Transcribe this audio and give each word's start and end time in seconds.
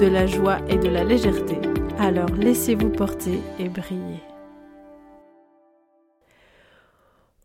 de 0.00 0.06
la 0.06 0.26
joie 0.26 0.58
et 0.70 0.78
de 0.78 0.88
la 0.88 1.04
légèreté. 1.04 1.58
Alors 1.98 2.30
laissez-vous 2.30 2.88
porter 2.88 3.38
et 3.58 3.68
briller. 3.68 4.22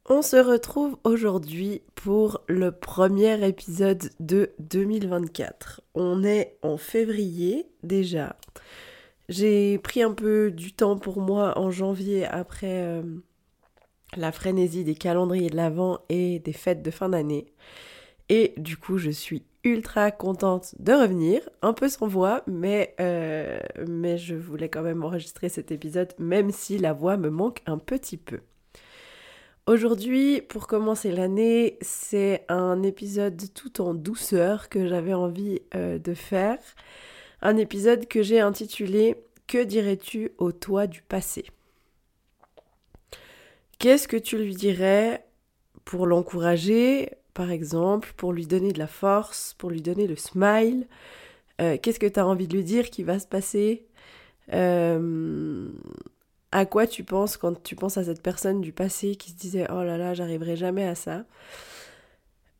On 0.07 0.21
se 0.21 0.37
retrouve 0.37 0.95
aujourd'hui 1.03 1.81
pour 1.95 2.39
le 2.47 2.71
premier 2.71 3.45
épisode 3.45 4.09
de 4.21 4.53
2024. 4.59 5.81
On 5.95 6.23
est 6.23 6.57
en 6.61 6.77
février 6.77 7.67
déjà. 7.83 8.37
J'ai 9.27 9.77
pris 9.79 10.01
un 10.01 10.13
peu 10.13 10.49
du 10.49 10.71
temps 10.71 10.97
pour 10.97 11.19
moi 11.19 11.59
en 11.59 11.71
janvier 11.71 12.25
après 12.25 12.83
euh, 12.83 13.03
la 14.15 14.31
frénésie 14.31 14.85
des 14.85 14.95
calendriers 14.95 15.49
de 15.49 15.57
l'Avent 15.57 15.99
et 16.07 16.39
des 16.39 16.53
fêtes 16.53 16.83
de 16.83 16.91
fin 16.91 17.09
d'année. 17.09 17.47
Et 18.29 18.53
du 18.55 18.77
coup, 18.77 18.97
je 18.97 19.11
suis 19.11 19.43
ultra 19.65 20.11
contente 20.11 20.75
de 20.79 20.93
revenir, 20.93 21.41
un 21.61 21.73
peu 21.73 21.89
sans 21.89 22.07
voix, 22.07 22.43
mais, 22.47 22.95
euh, 22.99 23.59
mais 23.87 24.17
je 24.17 24.35
voulais 24.35 24.69
quand 24.69 24.83
même 24.83 25.03
enregistrer 25.03 25.49
cet 25.49 25.71
épisode, 25.71 26.13
même 26.19 26.51
si 26.51 26.77
la 26.77 26.93
voix 26.93 27.17
me 27.17 27.29
manque 27.29 27.61
un 27.65 27.77
petit 27.77 28.17
peu. 28.17 28.39
Aujourd'hui, 29.67 30.41
pour 30.41 30.67
commencer 30.67 31.11
l'année, 31.11 31.79
c'est 31.81 32.45
un 32.49 32.83
épisode 32.83 33.41
tout 33.55 33.81
en 33.81 33.95
douceur 33.95 34.69
que 34.69 34.87
j'avais 34.87 35.15
envie 35.15 35.61
euh, 35.73 35.97
de 35.97 36.13
faire. 36.13 36.59
Un 37.41 37.57
épisode 37.57 38.07
que 38.07 38.21
j'ai 38.21 38.39
intitulé 38.39 39.15
Que 39.47 39.63
dirais-tu 39.63 40.31
au 40.37 40.51
toi 40.51 40.85
du 40.85 41.01
passé? 41.01 41.45
Qu'est-ce 43.79 44.07
que 44.07 44.17
tu 44.17 44.37
lui 44.37 44.53
dirais 44.53 45.25
pour 45.83 46.05
l'encourager, 46.05 47.09
par 47.35 47.51
exemple, 47.51 48.13
pour 48.15 48.33
lui 48.33 48.47
donner 48.47 48.71
de 48.71 48.79
la 48.79 48.87
force, 48.87 49.53
pour 49.59 49.69
lui 49.69 49.81
donner 49.81 50.07
le 50.07 50.15
smile 50.15 50.87
euh, 51.61 51.77
Qu'est-ce 51.79 51.99
que 51.99 52.07
tu 52.07 52.19
as 52.19 52.25
envie 52.25 52.47
de 52.47 52.55
lui 52.55 52.63
dire 52.63 52.89
qui 52.89 53.03
va 53.03 53.19
se 53.19 53.27
passer? 53.27 53.85
Euh, 54.53 55.69
à 56.51 56.65
quoi 56.65 56.87
tu 56.87 57.03
penses 57.03 57.35
quand 57.35 57.61
tu 57.61 57.75
penses 57.75 57.97
à 57.97 58.05
cette 58.05 58.23
personne 58.23 58.61
du 58.61 58.71
passé 58.71 59.17
qui 59.17 59.31
se 59.31 59.35
disait 59.35 59.67
oh 59.69 59.83
là 59.83 59.97
là, 59.97 60.13
j'arriverai 60.13 60.55
jamais 60.55 60.87
à 60.87 60.95
ça? 60.95 61.25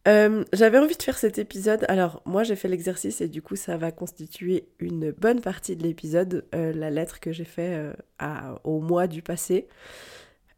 Euh, 0.09 0.43
j'avais 0.51 0.77
envie 0.77 0.97
de 0.97 1.01
faire 1.01 1.17
cet 1.17 1.39
épisode. 1.39 1.85
Alors, 1.87 2.21
moi, 2.25 2.43
j'ai 2.43 2.57
fait 2.57 2.67
l'exercice 2.67 3.21
et 3.21 3.29
du 3.29 3.41
coup, 3.41 3.55
ça 3.55 3.77
va 3.77 3.93
constituer 3.93 4.67
une 4.79 5.11
bonne 5.11 5.39
partie 5.39 5.77
de 5.77 5.83
l'épisode, 5.83 6.45
la 6.51 6.91
lettre 6.91 7.21
que 7.21 7.31
j'ai 7.31 7.45
fait 7.45 7.93
euh, 8.21 8.55
au 8.65 8.81
mois 8.81 9.07
du 9.07 9.21
passé. 9.21 9.69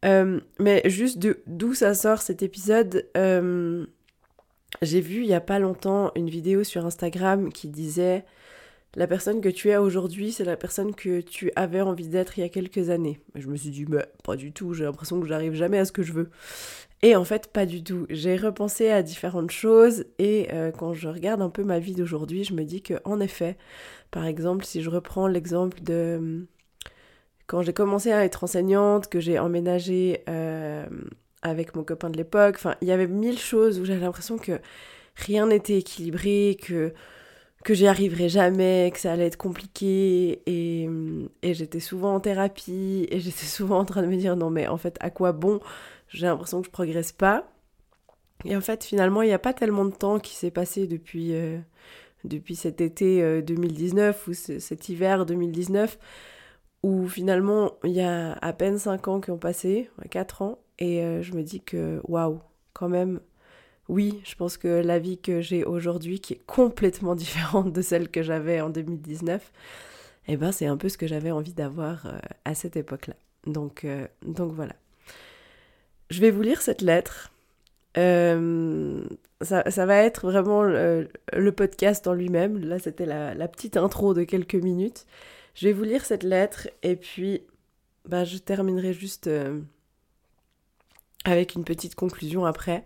mais 0.02 0.82
juste 0.86 1.18
d'où 1.46 1.72
ça 1.72 1.94
sort 1.94 2.20
cet 2.20 2.42
épisode, 2.42 3.06
j'ai 4.82 5.00
vu 5.00 5.22
il 5.22 5.26
y 5.26 5.34
a 5.34 5.40
pas 5.40 5.58
longtemps 5.58 6.12
une 6.14 6.28
vidéo 6.28 6.64
sur 6.64 6.84
Instagram 6.84 7.52
qui 7.52 7.68
disait 7.68 8.24
la 8.94 9.06
personne 9.06 9.40
que 9.40 9.48
tu 9.48 9.68
es 9.68 9.76
aujourd'hui, 9.76 10.32
c'est 10.32 10.44
la 10.44 10.56
personne 10.56 10.94
que 10.94 11.20
tu 11.20 11.52
avais 11.56 11.80
envie 11.80 12.08
d'être 12.08 12.38
il 12.38 12.40
y 12.40 12.44
a 12.44 12.48
quelques 12.48 12.90
années. 12.90 13.20
je 13.34 13.46
me 13.46 13.56
suis 13.56 13.70
dit, 13.70 13.84
mais 13.88 14.04
pas 14.24 14.36
du 14.36 14.52
tout, 14.52 14.72
j'ai 14.72 14.84
l'impression 14.84 15.20
que 15.20 15.26
j'arrive 15.26 15.54
jamais 15.54 15.78
à 15.78 15.84
ce 15.84 15.92
que 15.92 16.02
je 16.02 16.12
veux. 16.12 16.30
Et 17.02 17.14
en 17.14 17.24
fait, 17.24 17.52
pas 17.52 17.64
du 17.64 17.84
tout. 17.84 18.06
J'ai 18.10 18.36
repensé 18.36 18.90
à 18.90 19.02
différentes 19.02 19.50
choses 19.50 20.04
et 20.18 20.48
euh, 20.52 20.72
quand 20.72 20.94
je 20.94 21.08
regarde 21.08 21.42
un 21.42 21.50
peu 21.50 21.62
ma 21.64 21.78
vie 21.78 21.94
d'aujourd'hui, 21.94 22.44
je 22.44 22.54
me 22.54 22.64
dis 22.64 22.82
que 22.82 22.94
en 23.04 23.20
effet, 23.20 23.56
par 24.10 24.24
exemple, 24.26 24.64
si 24.64 24.82
je 24.82 24.90
reprends 24.90 25.28
l'exemple 25.28 25.80
de 25.82 26.46
quand 27.46 27.62
j'ai 27.62 27.72
commencé 27.72 28.10
à 28.12 28.24
être 28.24 28.44
enseignante, 28.44 29.08
que 29.08 29.20
j'ai 29.20 29.38
emménagé 29.38 30.22
euh, 30.28 30.86
avec 31.42 31.74
mon 31.74 31.84
copain 31.84 32.10
de 32.10 32.16
l'époque, 32.16 32.56
enfin, 32.56 32.74
il 32.80 32.88
y 32.88 32.92
avait 32.92 33.06
mille 33.06 33.38
choses 33.38 33.78
où 33.78 33.84
j'avais 33.84 34.00
l'impression 34.00 34.38
que 34.38 34.60
rien 35.16 35.46
n'était 35.46 35.78
équilibré, 35.78 36.56
que 36.60 36.92
que 37.64 37.74
j'y 37.74 37.86
arriverais 37.86 38.28
jamais, 38.28 38.90
que 38.94 39.00
ça 39.00 39.12
allait 39.12 39.26
être 39.26 39.36
compliqué. 39.36 40.42
Et, 40.46 40.88
et 41.42 41.54
j'étais 41.54 41.80
souvent 41.80 42.14
en 42.14 42.20
thérapie 42.20 43.06
et 43.10 43.20
j'étais 43.20 43.46
souvent 43.46 43.78
en 43.80 43.84
train 43.84 44.02
de 44.02 44.06
me 44.06 44.16
dire 44.16 44.36
non 44.36 44.50
mais 44.50 44.68
en 44.68 44.76
fait 44.78 44.96
à 45.00 45.10
quoi 45.10 45.32
bon? 45.32 45.60
J'ai 46.08 46.26
l'impression 46.26 46.60
que 46.60 46.66
je 46.66 46.72
progresse 46.72 47.12
pas. 47.12 47.50
Et 48.44 48.56
en 48.56 48.60
fait 48.60 48.84
finalement 48.84 49.22
il 49.22 49.26
n'y 49.26 49.32
a 49.32 49.38
pas 49.38 49.52
tellement 49.52 49.84
de 49.84 49.94
temps 49.94 50.18
qui 50.20 50.34
s'est 50.34 50.50
passé 50.50 50.86
depuis, 50.86 51.34
euh, 51.34 51.58
depuis 52.24 52.56
cet 52.56 52.80
été 52.80 53.42
2019 53.42 54.28
euh, 54.28 54.30
ou 54.30 54.34
cet 54.34 54.88
hiver 54.88 55.26
2019 55.26 55.98
où 56.84 57.08
finalement 57.08 57.72
il 57.84 57.90
y 57.90 58.00
a 58.00 58.34
à 58.34 58.52
peine 58.52 58.78
5 58.78 59.08
ans 59.08 59.20
qui 59.20 59.30
ont 59.32 59.38
passé, 59.38 59.90
4 60.10 60.42
ans 60.42 60.58
et 60.78 61.02
euh, 61.02 61.22
je 61.22 61.32
me 61.34 61.42
dis 61.42 61.60
que 61.60 62.00
waouh 62.04 62.40
quand 62.72 62.88
même 62.88 63.20
oui, 63.88 64.20
je 64.24 64.34
pense 64.34 64.58
que 64.58 64.68
la 64.68 64.98
vie 64.98 65.18
que 65.18 65.40
j'ai 65.40 65.64
aujourd'hui, 65.64 66.20
qui 66.20 66.34
est 66.34 66.42
complètement 66.46 67.14
différente 67.14 67.72
de 67.72 67.82
celle 67.82 68.08
que 68.10 68.22
j'avais 68.22 68.60
en 68.60 68.70
2019, 68.70 69.50
eh 70.28 70.36
ben, 70.36 70.52
c'est 70.52 70.66
un 70.66 70.76
peu 70.76 70.88
ce 70.88 70.98
que 70.98 71.06
j'avais 71.06 71.30
envie 71.30 71.54
d'avoir 71.54 72.06
euh, 72.06 72.18
à 72.44 72.54
cette 72.54 72.76
époque-là. 72.76 73.14
Donc, 73.46 73.84
euh, 73.84 74.06
donc 74.26 74.52
voilà. 74.52 74.74
Je 76.10 76.20
vais 76.20 76.30
vous 76.30 76.42
lire 76.42 76.60
cette 76.60 76.82
lettre. 76.82 77.32
Euh, 77.96 79.02
ça, 79.40 79.62
va 79.86 79.96
être 79.96 80.26
vraiment 80.30 80.62
le, 80.62 81.08
podcast 81.50 82.06
en 82.06 82.12
lui-même. 82.12 82.58
Là, 82.58 82.78
c'était 82.78 83.06
la, 83.06 83.34
la, 83.34 83.48
petite 83.48 83.76
intro 83.76 84.12
de 84.12 84.24
quelques 84.24 84.54
minutes. 84.54 85.06
Je 85.54 85.66
vais 85.66 85.72
vous 85.72 85.84
lire 85.84 86.04
cette 86.04 86.22
lettre 86.22 86.68
et 86.82 86.96
puis 86.96 87.42
bah, 88.04 88.24
je 88.24 88.36
terminerai 88.36 88.92
juste 88.92 89.28
avec 91.28 91.54
une 91.54 91.64
petite 91.64 91.94
conclusion 91.94 92.44
après. 92.44 92.84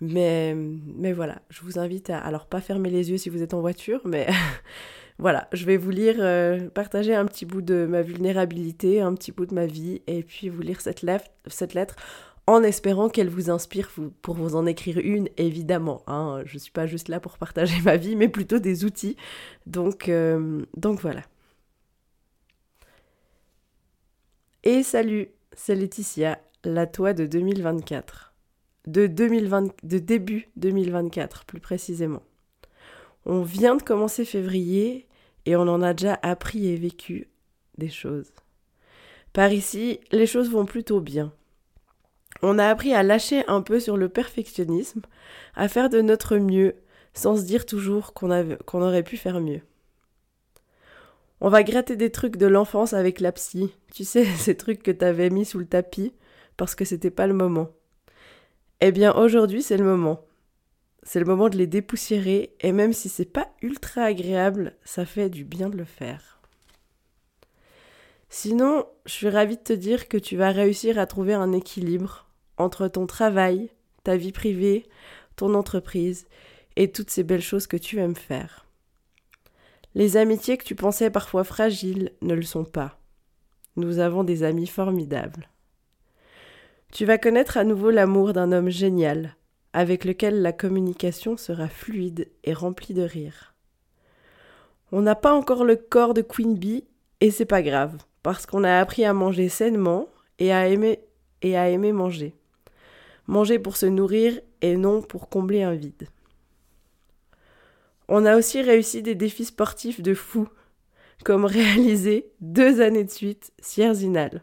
Mais, 0.00 0.54
mais 0.54 1.12
voilà, 1.12 1.40
je 1.48 1.62
vous 1.62 1.78
invite 1.78 2.10
à, 2.10 2.18
alors 2.18 2.46
pas 2.46 2.60
fermer 2.60 2.90
les 2.90 3.10
yeux 3.10 3.16
si 3.16 3.30
vous 3.30 3.42
êtes 3.42 3.54
en 3.54 3.60
voiture, 3.60 4.00
mais 4.04 4.26
voilà, 5.18 5.48
je 5.52 5.64
vais 5.64 5.78
vous 5.78 5.90
lire, 5.90 6.16
euh, 6.18 6.68
partager 6.68 7.14
un 7.14 7.24
petit 7.24 7.46
bout 7.46 7.62
de 7.62 7.86
ma 7.86 8.02
vulnérabilité, 8.02 9.00
un 9.00 9.14
petit 9.14 9.32
bout 9.32 9.46
de 9.46 9.54
ma 9.54 9.64
vie, 9.64 10.02
et 10.06 10.22
puis 10.22 10.50
vous 10.50 10.60
lire 10.60 10.82
cette, 10.82 11.00
lettre, 11.00 11.30
cette 11.46 11.72
lettre 11.72 11.96
en 12.46 12.62
espérant 12.62 13.08
qu'elle 13.08 13.28
vous 13.28 13.50
inspire 13.50 13.90
pour 14.22 14.34
vous 14.34 14.54
en 14.54 14.66
écrire 14.66 14.98
une, 14.98 15.28
évidemment. 15.36 16.02
Hein. 16.06 16.42
Je 16.44 16.54
ne 16.54 16.58
suis 16.60 16.70
pas 16.70 16.86
juste 16.86 17.08
là 17.08 17.18
pour 17.18 17.38
partager 17.38 17.80
ma 17.82 17.96
vie, 17.96 18.16
mais 18.16 18.28
plutôt 18.28 18.58
des 18.58 18.84
outils. 18.84 19.16
Donc, 19.66 20.08
euh, 20.08 20.64
donc 20.76 21.00
voilà. 21.00 21.22
Et 24.62 24.82
salut, 24.82 25.28
c'est 25.52 25.74
Laetitia, 25.74 26.38
la 26.66 26.86
toi 26.86 27.12
de 27.12 27.26
2024 27.26 28.34
de, 28.86 29.06
2020, 29.06 29.72
de 29.82 29.98
début 29.98 30.48
2024 30.56 31.44
plus 31.44 31.60
précisément. 31.60 32.22
On 33.24 33.42
vient 33.42 33.76
de 33.76 33.82
commencer 33.82 34.24
février 34.24 35.06
et 35.44 35.56
on 35.56 35.62
en 35.62 35.82
a 35.82 35.94
déjà 35.94 36.18
appris 36.22 36.68
et 36.68 36.76
vécu 36.76 37.28
des 37.78 37.88
choses. 37.88 38.32
Par 39.32 39.52
ici, 39.52 40.00
les 40.12 40.26
choses 40.26 40.50
vont 40.50 40.64
plutôt 40.64 41.00
bien. 41.00 41.32
On 42.42 42.58
a 42.58 42.68
appris 42.68 42.94
à 42.94 43.02
lâcher 43.02 43.44
un 43.48 43.62
peu 43.62 43.80
sur 43.80 43.96
le 43.96 44.08
perfectionnisme, 44.08 45.02
à 45.54 45.68
faire 45.68 45.88
de 45.88 46.00
notre 46.00 46.36
mieux, 46.36 46.76
sans 47.14 47.36
se 47.36 47.42
dire 47.42 47.66
toujours 47.66 48.12
qu'on 48.12 48.30
aurait 48.30 49.02
pu 49.02 49.16
faire 49.16 49.40
mieux. 49.40 49.62
On 51.40 51.48
va 51.48 51.62
gratter 51.62 51.96
des 51.96 52.10
trucs 52.10 52.36
de 52.36 52.46
l'enfance 52.46 52.92
avec 52.92 53.20
la 53.20 53.32
psy, 53.32 53.74
tu 53.92 54.04
sais, 54.04 54.24
ces 54.36 54.56
trucs 54.56 54.82
que 54.82 54.90
t'avais 54.90 55.30
mis 55.30 55.44
sous 55.44 55.58
le 55.58 55.66
tapis, 55.66 56.12
parce 56.56 56.74
que 56.74 56.84
c'était 56.84 57.10
pas 57.10 57.26
le 57.26 57.34
moment. 57.34 57.70
Eh 58.80 58.92
bien 58.92 59.14
aujourd'hui 59.14 59.62
c'est 59.62 59.76
le 59.76 59.84
moment. 59.84 60.24
C'est 61.02 61.20
le 61.20 61.26
moment 61.26 61.48
de 61.48 61.56
les 61.56 61.68
dépoussiérer 61.68 62.54
et 62.60 62.72
même 62.72 62.92
si 62.92 63.08
c'est 63.08 63.24
pas 63.24 63.48
ultra 63.62 64.02
agréable, 64.02 64.74
ça 64.84 65.04
fait 65.06 65.30
du 65.30 65.44
bien 65.44 65.68
de 65.68 65.76
le 65.76 65.84
faire. 65.84 66.40
Sinon, 68.28 68.86
je 69.04 69.12
suis 69.12 69.28
ravie 69.28 69.56
de 69.56 69.62
te 69.62 69.72
dire 69.72 70.08
que 70.08 70.16
tu 70.16 70.36
vas 70.36 70.50
réussir 70.50 70.98
à 70.98 71.06
trouver 71.06 71.34
un 71.34 71.52
équilibre 71.52 72.26
entre 72.56 72.88
ton 72.88 73.06
travail, 73.06 73.70
ta 74.02 74.16
vie 74.16 74.32
privée, 74.32 74.88
ton 75.36 75.54
entreprise 75.54 76.26
et 76.74 76.90
toutes 76.90 77.10
ces 77.10 77.22
belles 77.22 77.40
choses 77.40 77.66
que 77.66 77.76
tu 77.76 77.98
aimes 77.98 78.16
faire. 78.16 78.66
Les 79.94 80.16
amitiés 80.16 80.58
que 80.58 80.64
tu 80.64 80.74
pensais 80.74 81.10
parfois 81.10 81.44
fragiles 81.44 82.12
ne 82.20 82.34
le 82.34 82.42
sont 82.42 82.64
pas. 82.64 82.98
Nous 83.76 83.98
avons 83.98 84.24
des 84.24 84.42
amis 84.42 84.66
formidables. 84.66 85.48
Tu 86.92 87.04
vas 87.04 87.18
connaître 87.18 87.56
à 87.56 87.64
nouveau 87.64 87.90
l'amour 87.90 88.32
d'un 88.32 88.52
homme 88.52 88.70
génial, 88.70 89.36
avec 89.72 90.04
lequel 90.04 90.40
la 90.40 90.52
communication 90.52 91.36
sera 91.36 91.68
fluide 91.68 92.28
et 92.44 92.54
remplie 92.54 92.94
de 92.94 93.02
rire. 93.02 93.54
On 94.92 95.02
n'a 95.02 95.14
pas 95.14 95.32
encore 95.32 95.64
le 95.64 95.76
corps 95.76 96.14
de 96.14 96.22
Queen 96.22 96.54
Bee, 96.54 96.84
Et 97.20 97.30
c'est 97.30 97.46
pas 97.46 97.62
grave, 97.62 97.96
parce 98.22 98.46
qu'on 98.46 98.64
a 98.64 98.78
appris 98.78 99.04
à 99.04 99.14
manger 99.14 99.48
sainement 99.48 100.08
et 100.38 100.52
à 100.52 100.68
aimer, 100.68 101.00
et 101.42 101.56
à 101.56 101.68
aimer 101.70 101.92
manger. 101.92 102.34
Manger 103.26 103.58
pour 103.58 103.76
se 103.76 103.86
nourrir 103.86 104.38
et 104.60 104.76
non 104.76 105.02
pour 105.02 105.28
combler 105.28 105.62
un 105.62 105.74
vide. 105.74 106.08
On 108.08 108.24
a 108.24 108.36
aussi 108.36 108.62
réussi 108.62 109.02
des 109.02 109.14
défis 109.14 109.46
sportifs 109.46 110.00
de 110.00 110.14
fou, 110.14 110.46
comme 111.24 111.44
réaliser 111.44 112.30
deux 112.40 112.80
années 112.80 113.04
de 113.04 113.10
suite 113.10 113.52
Sierzinal. 113.58 114.42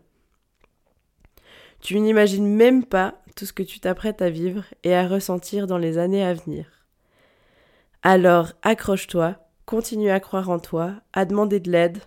Tu 1.84 2.00
n'imagines 2.00 2.48
même 2.48 2.86
pas 2.86 3.22
tout 3.36 3.46
ce 3.46 3.52
que 3.52 3.62
tu 3.62 3.82
t'apprêtes 3.82 4.22
à 4.22 4.30
vivre 4.30 4.64
et 4.86 4.96
à 4.96 5.06
ressentir 5.06 5.68
dans 5.68 5.78
les 5.78 5.98
années 5.98 6.24
à 6.24 6.34
venir. 6.34 6.66
Alors 8.04 8.54
accroche-toi, 8.62 9.36
continue 9.66 10.10
à 10.10 10.22
croire 10.22 10.50
en 10.50 10.60
toi, 10.60 10.94
à 11.12 11.26
demander 11.26 11.60
de 11.60 11.70
l'aide, 11.70 12.00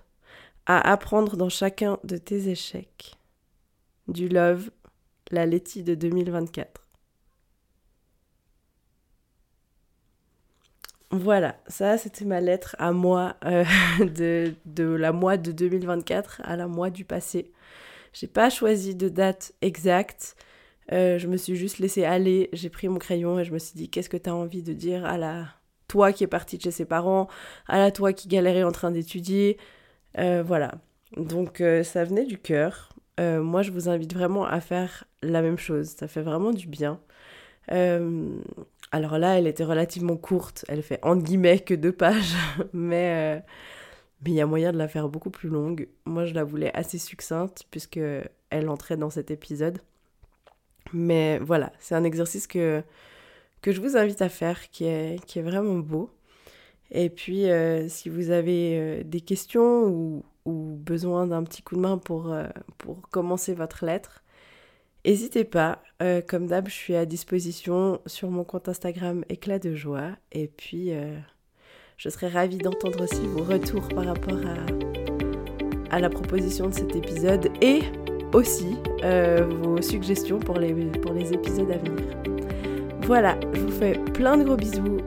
à 0.64 0.90
apprendre 0.90 1.36
dans 1.36 1.50
chacun 1.50 1.98
de 2.04 2.16
tes 2.16 2.48
échecs. 2.48 3.18
Du 4.08 4.28
love, 4.28 4.70
la 5.30 5.44
Letty 5.44 5.82
de 5.82 5.94
2024. 5.94 6.82
Voilà, 11.10 11.56
ça 11.66 11.98
c'était 11.98 12.24
ma 12.24 12.40
lettre 12.40 12.76
à 12.78 12.92
moi 12.92 13.36
euh, 13.44 13.64
de, 14.00 14.54
de, 14.64 14.84
la 14.84 15.12
mois 15.12 15.36
de 15.36 15.52
2024 15.52 16.40
à 16.44 16.56
la 16.56 16.66
mois 16.66 16.88
du 16.88 17.04
passé. 17.04 17.52
J'ai 18.18 18.28
pas 18.28 18.48
choisi 18.48 18.94
de 18.94 19.10
date 19.10 19.52
exacte. 19.60 20.36
Euh, 20.90 21.18
je 21.18 21.26
me 21.26 21.36
suis 21.36 21.54
juste 21.54 21.80
laissée 21.80 22.04
aller, 22.04 22.48
j'ai 22.54 22.70
pris 22.70 22.88
mon 22.88 22.98
crayon 22.98 23.38
et 23.38 23.44
je 23.44 23.52
me 23.52 23.58
suis 23.58 23.74
dit 23.74 23.90
qu'est-ce 23.90 24.08
que 24.08 24.16
tu 24.16 24.30
as 24.30 24.34
envie 24.34 24.62
de 24.62 24.72
dire 24.72 25.04
à 25.04 25.18
la 25.18 25.48
toi 25.86 26.12
qui 26.14 26.24
est 26.24 26.28
partie 26.28 26.56
de 26.56 26.62
chez 26.62 26.70
ses 26.70 26.86
parents, 26.86 27.28
à 27.68 27.78
la 27.78 27.90
toi 27.90 28.14
qui 28.14 28.28
galérait 28.28 28.62
en 28.62 28.72
train 28.72 28.90
d'étudier? 28.90 29.58
Euh, 30.16 30.42
voilà. 30.42 30.76
Donc 31.18 31.62
ça 31.82 32.04
venait 32.04 32.24
du 32.24 32.38
cœur. 32.38 32.94
moi 33.18 33.60
je 33.60 33.70
vous 33.70 33.88
invite 33.90 34.14
vraiment 34.14 34.46
à 34.46 34.60
faire 34.60 35.04
la 35.22 35.42
même 35.42 35.58
chose. 35.58 35.88
Ça 35.88 36.08
fait 36.08 36.22
vraiment 36.22 36.52
du 36.52 36.68
bien. 36.68 37.00
Alors 38.92 39.18
là, 39.18 39.38
elle 39.38 39.46
était 39.46 39.64
relativement 39.64 40.16
courte. 40.16 40.64
Elle 40.68 40.82
fait 40.82 41.00
entre 41.02 41.22
guillemets 41.22 41.58
que 41.58 41.74
deux 41.74 41.92
pages, 41.92 42.34
mais 42.72 43.36
euh, 43.36 43.40
mais 44.24 44.30
il 44.30 44.34
y 44.34 44.40
a 44.40 44.46
moyen 44.46 44.72
de 44.72 44.78
la 44.78 44.88
faire 44.88 45.08
beaucoup 45.08 45.30
plus 45.30 45.48
longue. 45.48 45.88
Moi, 46.04 46.24
je 46.24 46.34
la 46.34 46.44
voulais 46.44 46.72
assez 46.74 46.98
succincte 46.98 47.66
puisque 47.70 48.00
elle 48.50 48.68
entrait 48.68 48.96
dans 48.96 49.10
cet 49.10 49.30
épisode. 49.30 49.78
Mais 50.92 51.38
voilà, 51.38 51.72
c'est 51.78 51.94
un 51.94 52.04
exercice 52.04 52.46
que 52.46 52.82
que 53.62 53.72
je 53.72 53.80
vous 53.80 53.96
invite 53.96 54.22
à 54.22 54.28
faire, 54.28 54.70
qui 54.70 54.84
est 54.84 55.24
qui 55.26 55.38
est 55.38 55.42
vraiment 55.42 55.78
beau. 55.78 56.10
Et 56.92 57.10
puis, 57.10 57.50
euh, 57.50 57.88
si 57.88 58.08
vous 58.08 58.30
avez 58.30 58.78
euh, 58.78 59.02
des 59.04 59.20
questions 59.20 59.86
ou, 59.88 60.24
ou 60.44 60.76
besoin 60.76 61.26
d'un 61.26 61.42
petit 61.42 61.62
coup 61.62 61.74
de 61.76 61.80
main 61.80 61.98
pour, 61.98 62.34
pour 62.78 63.08
commencer 63.10 63.54
votre 63.54 63.84
lettre, 63.84 64.22
N'hésitez 65.06 65.44
pas, 65.44 65.84
euh, 66.02 66.20
comme 66.20 66.48
d'hab, 66.48 66.66
je 66.66 66.74
suis 66.74 66.96
à 66.96 67.06
disposition 67.06 68.00
sur 68.06 68.28
mon 68.28 68.42
compte 68.42 68.68
Instagram 68.68 69.24
Éclat 69.28 69.60
de 69.60 69.72
joie. 69.72 70.10
Et 70.32 70.48
puis, 70.48 70.90
euh, 70.90 71.16
je 71.96 72.08
serais 72.08 72.28
ravie 72.28 72.58
d'entendre 72.58 73.02
aussi 73.02 73.26
vos 73.26 73.42
retours 73.42 73.88
par 73.88 74.04
rapport 74.04 74.38
à, 75.90 75.98
la 75.98 76.10
proposition 76.10 76.68
de 76.68 76.74
cet 76.74 76.94
épisode 76.94 77.48
et 77.62 77.80
aussi 78.34 78.76
euh, 79.02 79.46
vos 79.62 79.80
suggestions 79.80 80.38
pour 80.38 80.58
les, 80.58 80.74
pour 80.74 81.12
les 81.14 81.32
épisodes 81.32 81.70
à 81.70 81.78
venir. 81.78 82.04
Voilà, 83.02 83.38
je 83.54 83.60
vous 83.60 83.70
fais 83.70 83.92
plein 84.12 84.36
de 84.36 84.44
gros 84.44 84.56
bisous. 84.56 84.98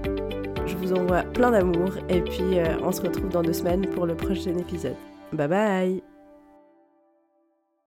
Je 0.65 0.75
vous 0.77 0.93
envoie 0.93 1.23
plein 1.23 1.51
d'amour 1.51 1.91
et 2.09 2.21
puis 2.21 2.57
on 2.81 2.91
se 2.91 3.01
retrouve 3.01 3.29
dans 3.29 3.43
deux 3.43 3.53
semaines 3.53 3.87
pour 3.87 4.05
le 4.05 4.15
prochain 4.15 4.57
épisode. 4.57 4.95
Bye 5.31 5.47
bye 5.47 6.18